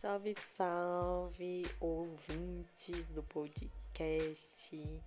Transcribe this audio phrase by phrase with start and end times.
[0.00, 5.02] Salve, salve, ouvintes do podcast.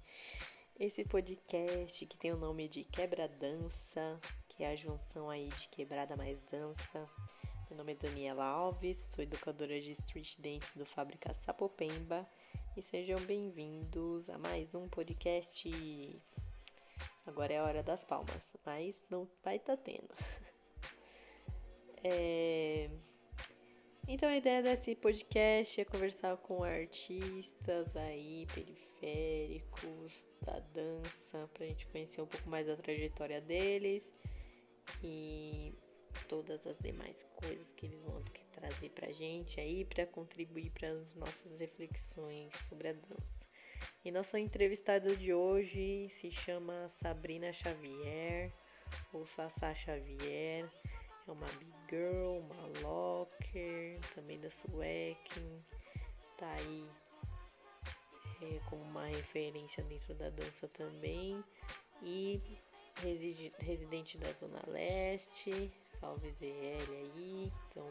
[0.80, 4.20] Esse podcast que tem o nome de Quebra Dança,
[4.50, 7.10] que é a junção aí de quebrada mais dança.
[7.72, 12.30] Meu nome é Daniela Alves, sou educadora de street dance do Fábrica Sapopemba
[12.78, 16.22] e sejam bem-vindos a mais um podcast.
[17.26, 20.14] Agora é a hora das palmas, mas não vai estar tá tendo.
[22.06, 22.90] É...
[24.14, 31.88] Então a ideia desse podcast é conversar com artistas aí, periféricos da dança, pra gente
[31.88, 34.14] conhecer um pouco mais da trajetória deles
[35.04, 35.74] e
[36.30, 41.16] todas as demais coisas que eles vão trazer pra gente aí para contribuir para as
[41.16, 43.48] nossas reflexões sobre a dança.
[44.06, 48.54] E nossa entrevistada de hoje se chama Sabrina Xavier
[49.12, 50.70] ou Sassá Xavier.
[51.26, 52.84] É uma big girl, uma também
[54.44, 55.60] da Swekin.
[56.38, 56.86] Tá aí
[58.42, 61.42] é, como uma referência dentro da dança também.
[62.02, 62.42] E
[63.02, 65.72] reside, residente da Zona Leste.
[65.82, 67.52] Salve ZL aí.
[67.70, 67.88] Então,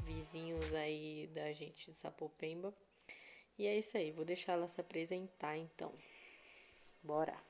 [0.00, 2.74] vizinhos aí da gente de Sapopemba.
[3.56, 5.92] E é isso aí, vou deixar ela se apresentar então.
[7.02, 7.49] Bora!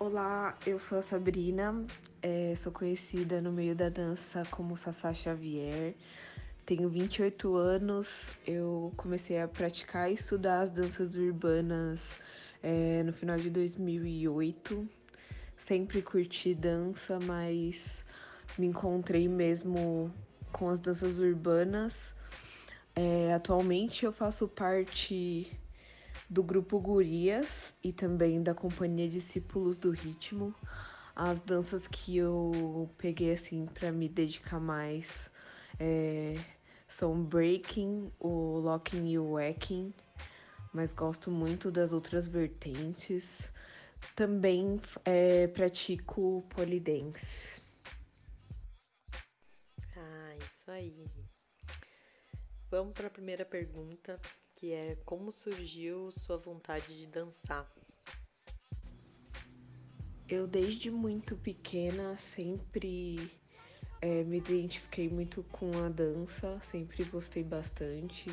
[0.00, 1.84] Olá, eu sou a Sabrina,
[2.22, 5.92] é, sou conhecida no meio da dança como Sassá Xavier.
[6.64, 8.08] Tenho 28 anos,
[8.46, 11.98] eu comecei a praticar e estudar as danças urbanas
[12.62, 14.88] é, no final de 2008.
[15.66, 17.82] Sempre curti dança, mas
[18.56, 20.14] me encontrei mesmo
[20.52, 21.96] com as danças urbanas.
[22.94, 25.50] É, atualmente eu faço parte
[26.28, 30.54] do grupo Gurias e também da companhia Discípulos do Ritmo.
[31.16, 35.30] As danças que eu peguei assim para me dedicar mais
[35.80, 36.34] é,
[36.86, 39.92] são breaking, o locking e o wacking,
[40.72, 43.48] mas gosto muito das outras vertentes.
[44.14, 47.60] Também é, pratico polidense.
[49.96, 51.04] Ah, isso aí.
[52.70, 54.20] Vamos para a primeira pergunta,
[54.58, 57.72] que é como surgiu sua vontade de dançar?
[60.28, 63.30] Eu desde muito pequena sempre
[64.02, 68.28] é, me identifiquei muito com a dança, sempre gostei bastante.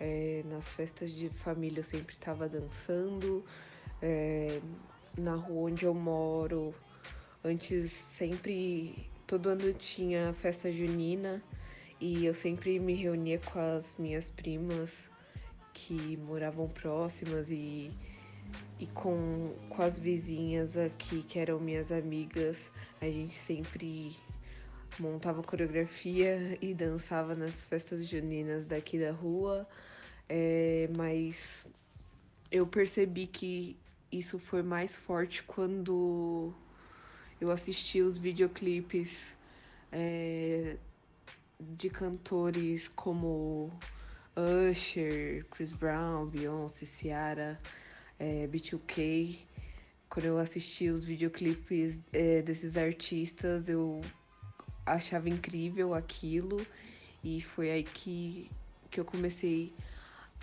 [0.00, 3.44] É, nas festas de família eu sempre estava dançando.
[4.00, 4.62] É,
[5.18, 6.74] na rua onde eu moro,
[7.44, 11.42] antes sempre, todo ano tinha festa junina
[12.00, 15.07] e eu sempre me reunia com as minhas primas
[15.78, 17.90] que moravam próximas e,
[18.80, 22.56] e com, com as vizinhas aqui, que eram minhas amigas.
[23.00, 24.16] A gente sempre
[24.98, 29.68] montava coreografia e dançava nas festas juninas daqui da rua.
[30.28, 31.66] É, mas
[32.50, 33.76] eu percebi que
[34.10, 36.52] isso foi mais forte quando
[37.40, 39.36] eu assisti os videoclipes
[39.92, 40.76] é,
[41.60, 43.72] de cantores como
[44.38, 47.58] Usher, Chris Brown, Beyoncé, Ciara,
[48.20, 49.36] é, B2K.
[50.08, 54.00] Quando eu assisti os videoclipes é, desses artistas, eu
[54.86, 56.64] achava incrível aquilo
[57.22, 58.48] e foi aí que,
[58.90, 59.74] que eu comecei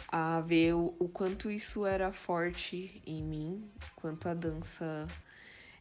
[0.10, 3.64] a ver o, o quanto isso era forte em mim,
[3.96, 5.08] quanto a dança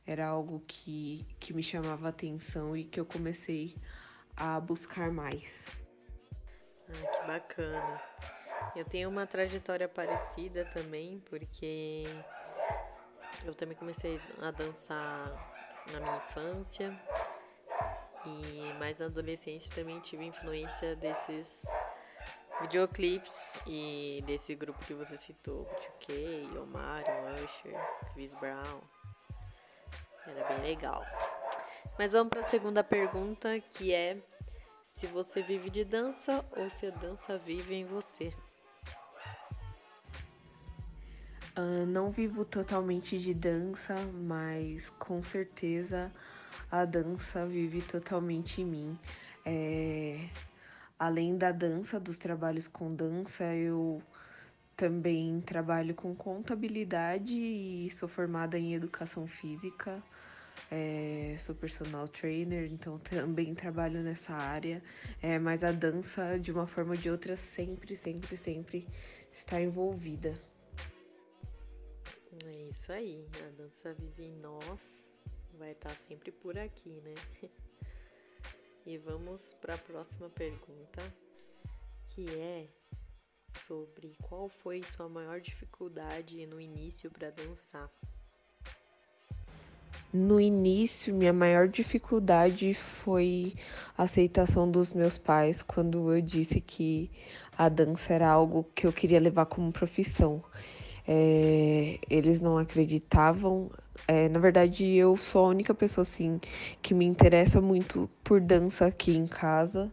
[0.06, 3.74] era algo que, que me chamava atenção e que eu comecei
[4.36, 5.83] a buscar mais.
[6.94, 8.02] Que bacana.
[8.74, 12.04] Eu tenho uma trajetória parecida também, porque
[13.44, 15.30] eu também comecei a dançar
[15.92, 17.00] na minha infância
[18.26, 21.66] e mais na adolescência também tive influência desses
[22.60, 27.76] videoclips e desse grupo que você citou, B2K, Omar, Usher,
[28.12, 28.80] Chris Brown.
[30.26, 31.04] Era bem legal.
[31.98, 34.18] Mas vamos para a segunda pergunta, que é
[34.94, 38.32] se você vive de dança ou se a dança vive em você.
[41.58, 46.12] Uh, não vivo totalmente de dança, mas com certeza
[46.70, 48.98] a dança vive totalmente em mim.
[49.44, 50.28] É,
[50.96, 54.00] além da dança, dos trabalhos com dança, eu
[54.76, 60.00] também trabalho com contabilidade e sou formada em educação física.
[60.70, 64.82] É, sou personal trainer, então também trabalho nessa área.
[65.22, 68.88] É, mas a dança, de uma forma ou de outra, sempre, sempre, sempre
[69.30, 70.40] está envolvida.
[72.46, 75.14] É isso aí, a dança vive em nós,
[75.58, 77.14] vai estar sempre por aqui, né?
[78.86, 81.00] E vamos para a próxima pergunta,
[82.04, 82.68] que é
[83.62, 87.90] sobre qual foi sua maior dificuldade no início para dançar.
[90.16, 93.52] No início, minha maior dificuldade foi
[93.98, 97.10] a aceitação dos meus pais quando eu disse que
[97.58, 100.40] a dança era algo que eu queria levar como profissão.
[101.04, 103.72] É, eles não acreditavam.
[104.06, 106.40] É, na verdade, eu sou a única pessoa assim
[106.80, 109.92] que me interessa muito por dança aqui em casa.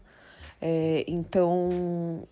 [0.62, 2.27] É, então,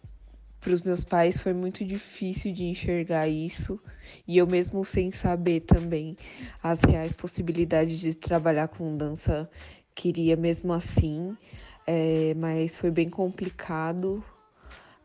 [0.60, 3.80] para os meus pais foi muito difícil de enxergar isso.
[4.28, 6.18] E eu mesmo sem saber também
[6.62, 9.50] as reais possibilidades de trabalhar com dança
[9.96, 11.36] queria mesmo assim.
[11.88, 14.24] É, mas foi bem complicado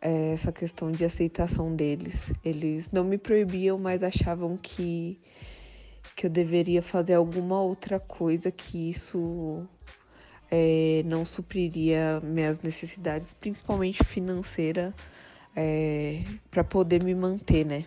[0.00, 2.32] é, essa questão de aceitação deles.
[2.44, 5.20] Eles não me proibiam mas achavam que
[6.16, 9.66] que eu deveria fazer alguma outra coisa que isso
[10.50, 14.94] é, não supriria minhas necessidades principalmente financeira
[15.56, 17.86] é, para poder me manter, né?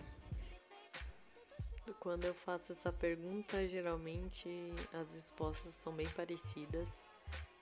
[2.00, 4.50] Quando eu faço essa pergunta, geralmente
[4.94, 7.10] as respostas são bem parecidas.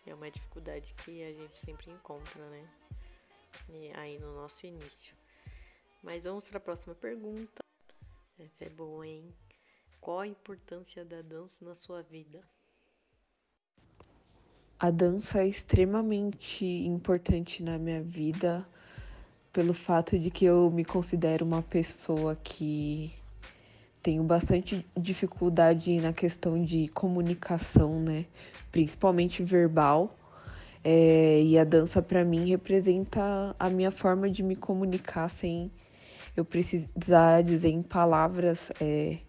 [0.05, 2.69] É uma dificuldade que a gente sempre encontra, né?
[3.69, 5.15] E aí no nosso início.
[6.03, 7.63] Mas vamos para a próxima pergunta.
[8.37, 9.33] Essa é boa, hein?
[9.99, 12.43] Qual a importância da dança na sua vida?
[14.77, 18.63] A dança é extremamente importante na minha vida
[19.55, 23.13] pelo fato de que eu me considero uma pessoa que
[24.03, 28.25] tenho bastante dificuldade na questão de comunicação, né?
[28.69, 30.13] Principalmente verbal.
[30.83, 35.71] É, e a dança para mim representa a minha forma de me comunicar sem
[36.35, 38.73] eu precisar dizer em palavras.
[38.81, 39.19] É,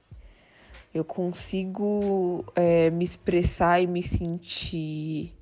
[0.92, 5.32] eu consigo é, me expressar e me sentir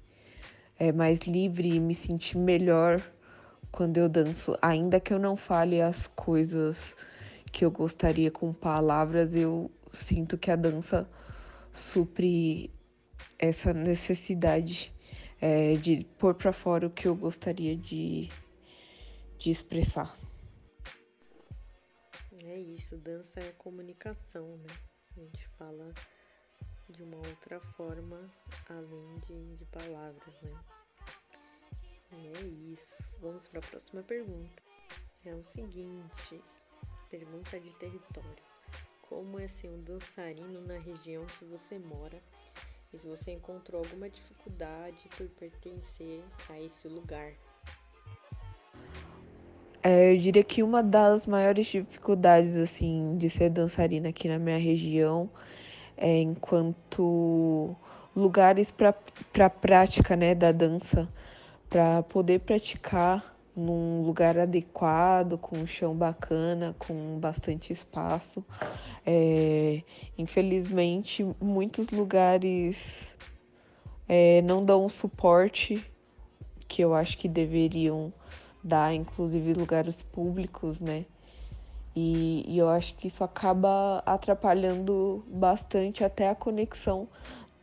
[0.79, 3.01] é, mais livre e me sentir melhor
[3.75, 6.95] quando eu danço, ainda que eu não fale as coisas
[7.51, 11.11] que eu gostaria com palavras, eu sinto que a dança
[11.73, 12.73] supre
[13.37, 14.95] essa necessidade
[15.41, 18.29] é, de pôr para fora o que eu gostaria de,
[19.39, 20.17] de expressar.
[22.45, 24.75] É isso, dança é comunicação, né?
[25.17, 25.93] A gente fala
[26.91, 28.31] de uma outra forma
[28.69, 30.84] além de, de palavras, né?
[32.15, 33.03] É isso.
[33.21, 34.63] Vamos para a próxima pergunta.
[35.27, 36.41] É o seguinte:
[37.11, 38.45] pergunta de território.
[39.03, 42.21] Como é ser um dançarino na região que você mora?
[42.93, 47.33] E se você encontrou alguma dificuldade por pertencer a esse lugar?
[49.83, 54.59] É, eu diria que uma das maiores dificuldades assim de ser dançarina aqui na minha
[54.59, 55.29] região
[55.97, 57.77] é enquanto
[58.17, 61.09] lugares para prática né, da dança
[61.69, 68.45] para poder praticar num lugar adequado, com um chão bacana, com bastante espaço.
[69.07, 69.83] É,
[70.19, 73.13] infelizmente, muitos lugares
[74.09, 75.85] é, não dão o suporte
[76.67, 78.13] que eu acho que deveriam
[78.63, 81.05] dar, inclusive lugares públicos, né?
[81.95, 87.07] E, e eu acho que isso acaba atrapalhando bastante até a conexão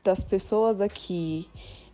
[0.04, 1.50] das pessoas aqui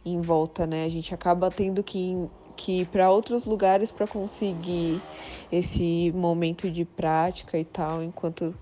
[0.07, 0.85] em volta, né?
[0.85, 5.01] A gente acaba tendo que, que ir para outros lugares para conseguir
[5.51, 8.55] esse momento de prática e tal, enquanto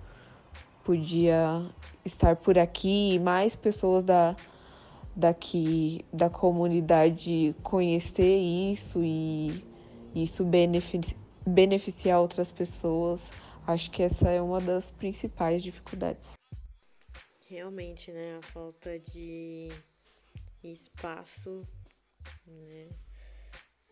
[0.84, 1.66] podia
[2.04, 4.36] estar por aqui e mais pessoas da
[5.16, 9.64] daqui da comunidade conhecer isso e
[10.14, 11.16] isso benefici
[11.48, 13.22] beneficiar outras pessoas.
[13.68, 16.32] Acho que essa é uma das principais dificuldades.
[17.48, 18.40] Realmente, né?
[18.40, 19.70] A falta de
[20.72, 21.62] espaço
[22.46, 22.90] né,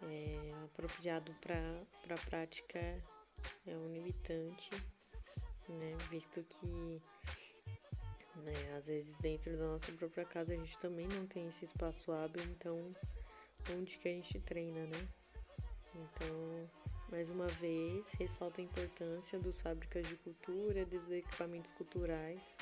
[0.03, 2.79] é, apropriado para a prática
[3.65, 4.69] é um limitante,
[5.69, 7.01] né, visto que
[8.37, 12.11] né, às vezes dentro da nossa própria casa a gente também não tem esse espaço
[12.11, 12.95] hábil, então
[13.71, 15.07] onde que a gente treina, né?
[15.95, 16.69] Então,
[17.09, 22.55] mais uma vez, ressalta a importância dos fábricas de cultura, dos equipamentos culturais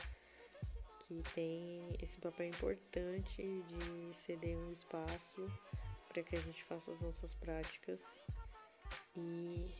[1.07, 5.47] que tem esse papel importante de ceder um espaço
[6.07, 8.23] para que a gente faça as nossas práticas.
[9.15, 9.71] E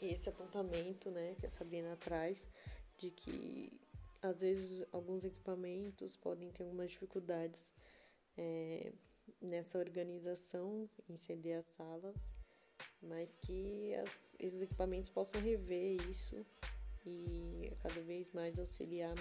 [0.00, 2.46] esse apontamento, né, que a Sabrina traz,
[2.98, 3.72] de que
[4.20, 7.72] às vezes alguns equipamentos podem ter algumas dificuldades
[8.36, 8.92] é,
[9.40, 12.16] nessa organização, em ceder as salas,
[13.00, 16.44] mas que as, esses equipamentos possam rever isso
[17.06, 19.14] e cada vez mais auxiliar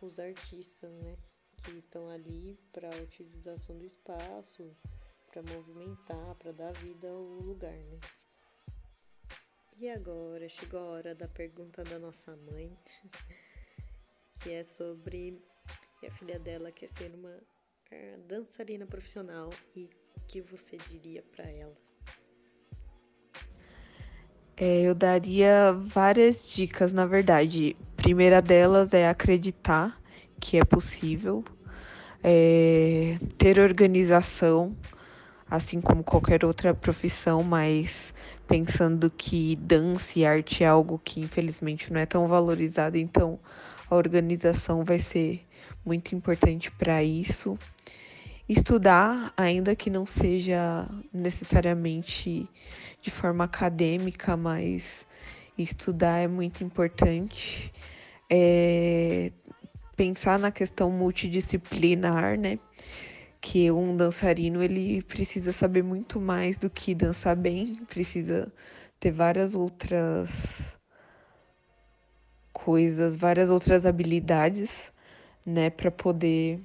[0.00, 1.16] os artistas, né,
[1.62, 4.74] que estão ali para a utilização do espaço,
[5.30, 8.00] para movimentar, para dar vida ao lugar, né?
[9.76, 12.76] E agora chegou a hora da pergunta da nossa mãe,
[14.42, 15.42] que é sobre
[16.06, 17.40] a filha dela quer ser uma
[17.90, 19.84] é, dançarina profissional e
[20.16, 21.89] o que você diria para ela?
[24.62, 27.74] É, eu daria várias dicas, na verdade.
[27.96, 29.98] primeira delas é acreditar
[30.38, 31.42] que é possível,
[32.22, 34.76] é, ter organização,
[35.50, 38.12] assim como qualquer outra profissão, mas
[38.46, 43.38] pensando que dança e arte é algo que infelizmente não é tão valorizado, então
[43.88, 45.42] a organização vai ser
[45.82, 47.58] muito importante para isso.
[48.46, 52.46] Estudar, ainda que não seja necessariamente
[53.00, 55.06] de forma acadêmica, mas
[55.56, 57.72] estudar é muito importante.
[58.28, 59.32] É,
[59.96, 62.58] pensar na questão multidisciplinar, né?
[63.40, 68.52] Que um dançarino ele precisa saber muito mais do que dançar bem, precisa
[68.98, 70.30] ter várias outras
[72.52, 74.92] coisas, várias outras habilidades,
[75.44, 76.60] né, para poder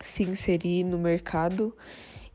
[0.00, 1.76] se inserir no mercado.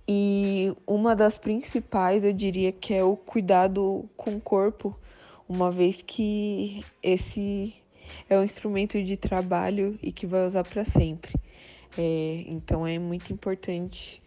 [0.07, 4.97] E uma das principais, eu diria que é o cuidado com o corpo,
[5.47, 7.73] uma vez que esse
[8.29, 11.33] é um instrumento de trabalho e que vai usar para sempre.
[11.97, 14.21] É, então é muito importante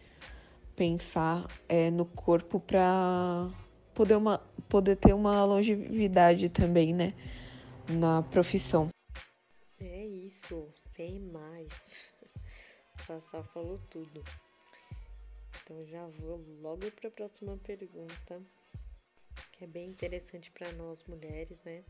[0.75, 3.49] pensar é, no corpo para
[3.93, 7.13] poder, uma, poder ter uma longevidade também, né?
[7.89, 8.89] Na profissão.
[9.79, 12.13] É isso, sem mais.
[13.05, 14.23] Sassá falou tudo.
[15.67, 18.41] Então já vou logo para a próxima pergunta,
[19.51, 21.83] que é bem interessante para nós mulheres, né?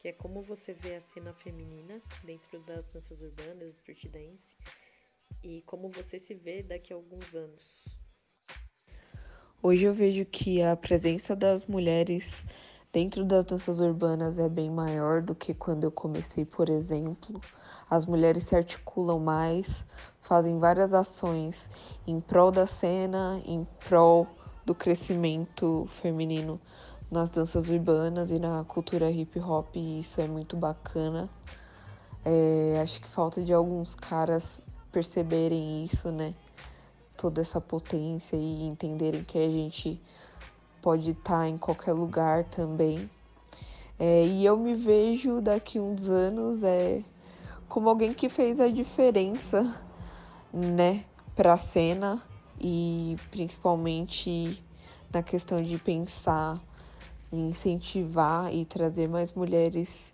[0.00, 4.56] Que é como você vê a cena feminina dentro das danças urbanas, street dance,
[5.44, 7.96] e como você se vê daqui a alguns anos.
[9.62, 12.32] Hoje eu vejo que a presença das mulheres
[12.92, 17.40] dentro das danças urbanas é bem maior do que quando eu comecei, por exemplo.
[17.88, 19.84] As mulheres se articulam mais,
[20.30, 21.68] fazem várias ações
[22.06, 24.28] em prol da cena, em prol
[24.64, 26.60] do crescimento feminino
[27.10, 31.28] nas danças urbanas e na cultura hip hop, e isso é muito bacana.
[32.24, 36.32] É, acho que falta de alguns caras perceberem isso, né?
[37.16, 40.00] Toda essa potência e entenderem que a gente
[40.80, 43.10] pode estar em qualquer lugar também.
[43.98, 47.02] É, e eu me vejo daqui uns anos é,
[47.68, 49.89] como alguém que fez a diferença,
[50.52, 51.04] né,
[51.34, 52.22] para a cena
[52.60, 54.62] e principalmente
[55.12, 56.60] na questão de pensar
[57.32, 60.12] em incentivar e trazer mais mulheres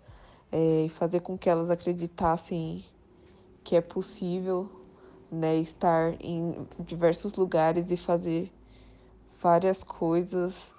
[0.51, 2.83] é, e fazer com que elas acreditassem
[3.63, 4.69] que é possível
[5.31, 8.51] né, estar em diversos lugares e fazer
[9.41, 10.71] várias coisas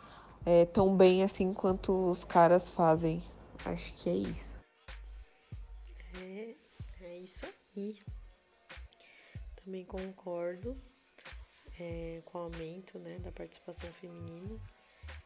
[0.47, 3.23] é, tão bem assim quanto os caras fazem.
[3.65, 4.61] Acho que é isso.
[6.15, 6.55] É,
[7.03, 7.47] é isso
[7.77, 7.99] aí.
[9.69, 10.81] Também concordo
[11.79, 14.59] é, com o aumento né, da participação feminina.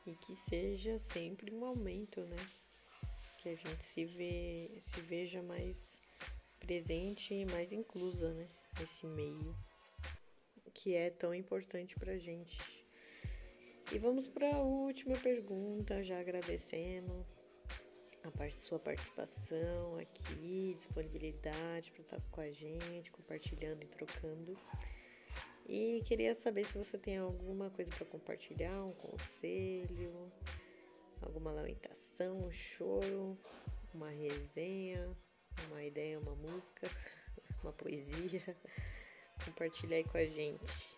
[0.05, 2.51] E que seja sempre um aumento, né?
[3.39, 6.03] Que a gente se, vê, se veja mais
[6.59, 8.49] presente e mais inclusa né,
[8.81, 9.55] nesse meio
[10.75, 12.85] que é tão importante pra gente.
[13.93, 17.25] E vamos para a última pergunta, já agradecendo
[18.25, 24.57] a parte, sua participação aqui, disponibilidade para estar com a gente, compartilhando e trocando.
[25.67, 30.33] E queria saber se você tem alguma coisa para compartilhar, um conselho,
[31.21, 33.39] alguma lamentação, um choro,
[33.95, 35.09] uma resenha,
[35.69, 36.89] uma ideia, uma música,
[37.63, 38.57] uma poesia.
[39.45, 40.97] Compartilha aí com a gente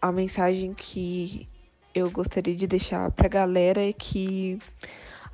[0.00, 1.48] a mensagem que
[1.94, 4.58] eu gostaria de deixar para a galera é que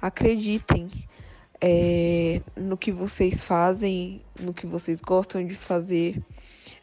[0.03, 0.91] acreditem
[1.61, 6.21] é, no que vocês fazem, no que vocês gostam de fazer.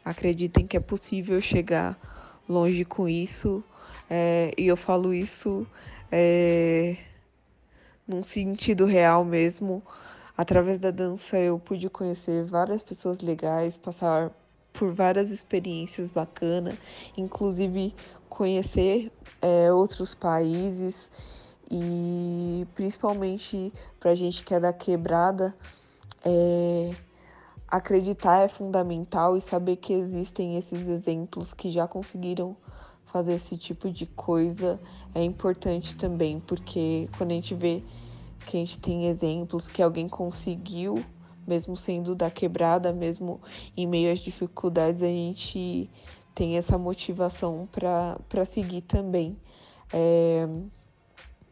[0.02, 1.98] Acreditem que é possível chegar
[2.48, 3.62] longe com isso.
[4.08, 5.66] É, e eu falo isso
[6.10, 6.96] é,
[8.08, 9.82] num sentido real mesmo.
[10.34, 14.32] Através da dança eu pude conhecer várias pessoas legais, passar
[14.72, 16.76] por várias experiências bacanas,
[17.16, 17.94] inclusive
[18.30, 19.12] conhecer
[19.42, 21.10] é, outros países
[21.70, 22.19] e
[22.74, 25.54] principalmente para a gente que é da quebrada,
[26.24, 26.94] é,
[27.68, 32.56] acreditar é fundamental e saber que existem esses exemplos que já conseguiram
[33.06, 34.80] fazer esse tipo de coisa
[35.14, 37.82] é importante também, porque quando a gente vê
[38.46, 41.04] que a gente tem exemplos que alguém conseguiu
[41.46, 43.40] mesmo sendo da quebrada, mesmo
[43.76, 45.90] em meio às dificuldades, a gente
[46.34, 49.36] tem essa motivação para seguir também.
[49.92, 50.46] É,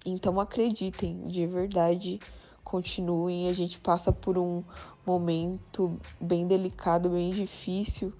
[0.04, 2.20] então acreditem, de verdade,
[2.64, 3.48] continuem.
[3.48, 4.62] A gente passa por um
[5.06, 8.12] momento bem delicado, bem difícil,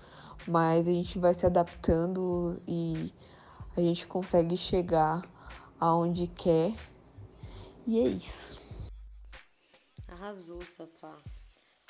[0.47, 3.13] mas a gente vai se adaptando e
[3.77, 5.23] a gente consegue chegar
[5.79, 6.75] aonde quer.
[7.87, 8.61] E é isso.
[10.09, 11.17] Arrasou, Sassá.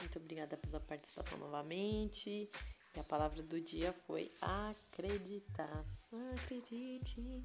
[0.00, 2.48] Muito obrigada pela participação novamente.
[2.94, 5.84] E a palavra do dia foi acreditar.
[6.34, 7.44] Acredite.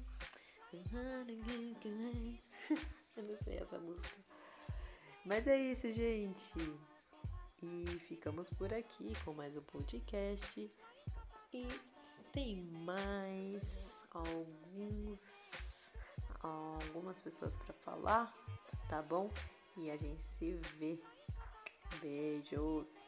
[3.16, 4.16] Eu não sei essa música.
[5.24, 6.52] Mas é isso, gente.
[7.62, 10.70] E ficamos por aqui com mais um podcast.
[11.52, 11.68] E
[12.32, 15.52] tem mais alguns
[16.40, 18.34] algumas pessoas para falar,
[18.88, 19.30] tá bom?
[19.76, 20.98] E a gente se vê.
[22.00, 23.03] Beijos.